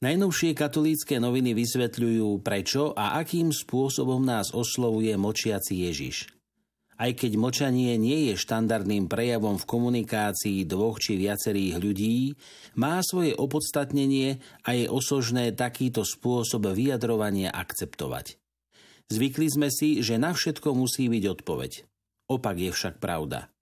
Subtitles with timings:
[0.00, 6.32] Najnovšie katolícke noviny vysvetľujú, prečo a akým spôsobom nás oslovuje močiaci Ježiš.
[6.96, 12.32] Aj keď močanie nie je štandardným prejavom v komunikácii dvoch či viacerých ľudí,
[12.80, 18.40] má svoje opodstatnenie a je osožné takýto spôsob vyjadrovania akceptovať.
[19.12, 21.72] Zvykli sme si, že na všetko musí byť odpoveď.
[22.32, 23.52] Opak je však pravda.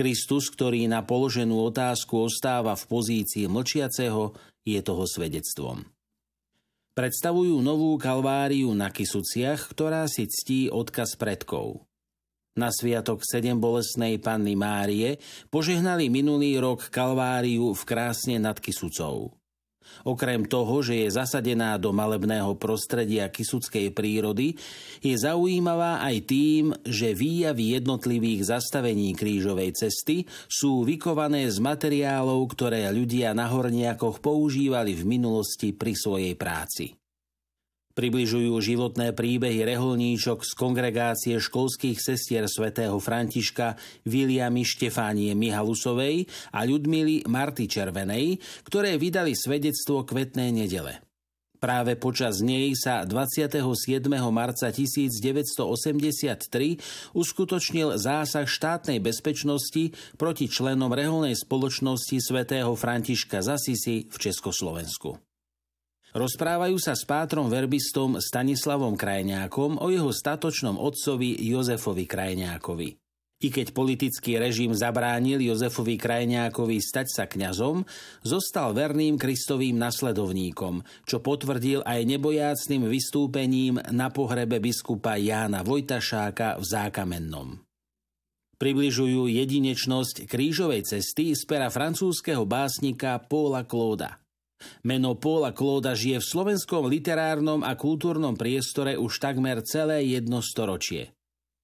[0.00, 4.32] Kristus, ktorý na položenú otázku ostáva v pozícii mlčiaceho,
[4.64, 5.84] je toho svedectvom.
[6.96, 11.84] Predstavujú novú kalváriu na Kisuciach, ktorá si ctí odkaz predkov.
[12.56, 15.20] Na sviatok sedem bolesnej panny Márie
[15.52, 19.36] požehnali minulý rok kalváriu v krásne nad Kisucou.
[20.04, 24.56] Okrem toho, že je zasadená do malebného prostredia kisuckej prírody,
[25.00, 32.88] je zaujímavá aj tým, že výjavy jednotlivých zastavení krížovej cesty sú vykované z materiálov, ktoré
[32.92, 36.99] ľudia na horniakoch používali v minulosti pri svojej práci.
[37.90, 43.74] Približujú životné príbehy reholníčok z kongregácie školských sestier svätého Františka
[44.06, 51.02] Viliamy Štefánie Mihalusovej a Ľudmily Marty Červenej, ktoré vydali svedectvo kvetnej nedele.
[51.60, 53.60] Práve počas nej sa 27.
[54.32, 55.60] marca 1983
[57.12, 65.29] uskutočnil zásah štátnej bezpečnosti proti členom reholnej spoločnosti svätého Františka Zasisi v Československu.
[66.10, 72.88] Rozprávajú sa s pátrom verbistom Stanislavom Krajňákom o jeho statočnom otcovi Jozefovi Krajňákovi.
[73.40, 77.86] I keď politický režim zabránil Jozefovi Krajňákovi stať sa kňazom,
[78.26, 86.64] zostal verným Kristovým nasledovníkom, čo potvrdil aj nebojácným vystúpením na pohrebe biskupa Jána Vojtašáka v
[86.66, 87.48] Zákamennom
[88.60, 94.20] približujú jedinečnosť krížovej cesty z pera francúzského básnika Paula Clauda.
[94.84, 101.12] Meno Paula Klóda žije v slovenskom literárnom a kultúrnom priestore už takmer celé jedno storočie.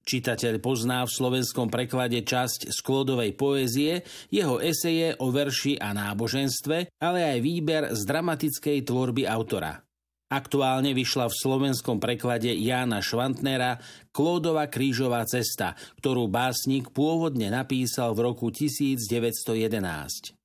[0.07, 6.95] Čitateľ pozná v slovenskom preklade časť z Klódovej poézie, jeho eseje o verši a náboženstve,
[7.03, 9.83] ale aj výber z dramatickej tvorby autora.
[10.31, 13.79] Aktuálne vyšla v slovenskom preklade Jána Švantnera
[14.15, 20.36] Klódova krížová cesta, ktorú básnik pôvodne napísal v roku 1911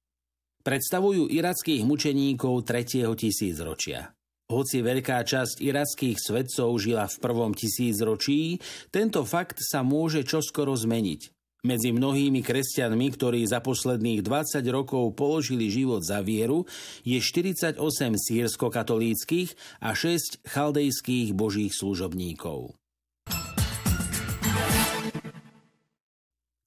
[0.63, 3.05] predstavujú irackých mučeníkov 3.
[3.15, 4.15] tisícročia.
[4.53, 8.61] Hoci veľká časť irackých svedcov žila v prvom tisícročí,
[8.93, 11.33] tento fakt sa môže čoskoro zmeniť.
[11.63, 16.67] Medzi mnohými kresťanmi, ktorí za posledných 20 rokov položili život za vieru,
[17.07, 17.79] je 48
[18.19, 22.82] sírsko-katolíckých a 6 chaldejských božích služobníkov.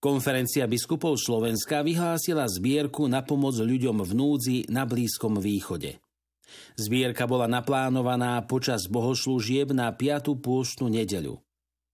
[0.06, 5.98] Konferencia biskupov Slovenska vyhlásila zbierku na pomoc ľuďom v núdzi na Blízkom východe.
[6.78, 10.38] Zbierka bola naplánovaná počas bohoslúžieb na 5.
[10.38, 11.42] pôstnu nedeľu.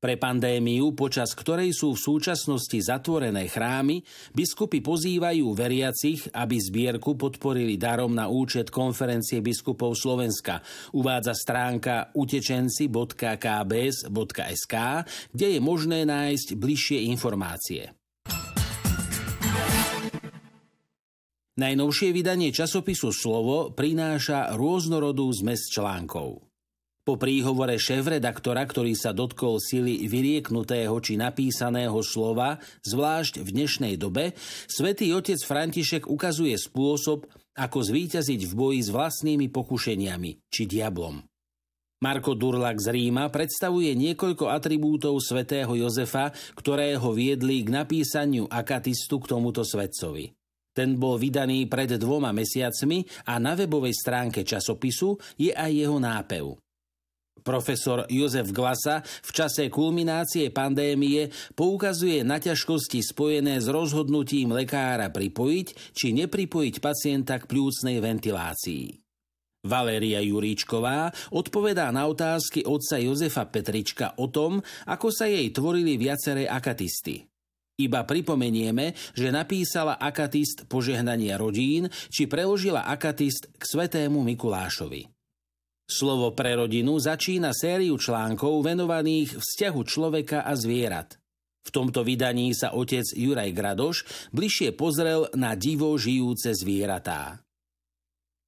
[0.04, 4.04] Pre pandémiu, počas ktorej sú v súčasnosti zatvorené chrámy,
[4.36, 10.60] biskupy pozývajú veriacich, aby zbierku podporili darom na účet konferencie biskupov Slovenska.
[10.92, 14.76] Uvádza stránka utečenci.kbs.sk,
[15.32, 18.01] kde je možné nájsť bližšie informácie.
[21.62, 26.42] Najnovšie vydanie časopisu Slovo prináša rôznorodú zmes článkov.
[27.06, 34.34] Po príhovore šéf-redaktora, ktorý sa dotkol sily vyrieknutého či napísaného slova, zvlášť v dnešnej dobe,
[34.66, 41.22] svätý otec František ukazuje spôsob, ako zvíťaziť v boji s vlastnými pokušeniami, či diablom.
[42.02, 49.22] Marko Durlak z Ríma predstavuje niekoľko atribútov svätého Jozefa, ktoré ho viedli k napísaniu akatistu
[49.22, 50.41] k tomuto svetcovi.
[50.72, 56.56] Ten bol vydaný pred dvoma mesiacmi a na webovej stránke časopisu je aj jeho nápev.
[57.42, 65.68] Profesor Jozef Glasa v čase kulminácie pandémie poukazuje na ťažkosti spojené s rozhodnutím lekára pripojiť
[65.98, 68.86] či nepripojiť pacienta k pľúcnej ventilácii.
[69.62, 74.58] Valéria Juríčková odpovedá na otázky otca Jozefa Petrička o tom,
[74.90, 77.31] ako sa jej tvorili viaceré akatisty.
[77.80, 85.08] Iba pripomenieme, že napísala akatist požehnania rodín, či preložila akatist k svetému Mikulášovi.
[85.92, 91.20] Slovo pre rodinu začína sériu článkov venovaných vzťahu človeka a zvierat.
[91.62, 93.98] V tomto vydaní sa otec Juraj Gradoš
[94.34, 97.44] bližšie pozrel na divo žijúce zvieratá.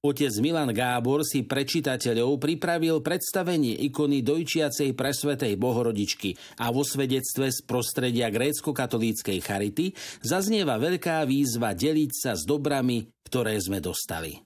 [0.04, 7.48] Otec Milan Gábor si pre čitateľov pripravil predstavenie ikony dojčiacej presvetej bohorodičky a vo svedectve
[7.48, 14.43] z prostredia grécko-katolíckej charity zaznieva veľká výzva deliť sa s dobrami, ktoré sme dostali.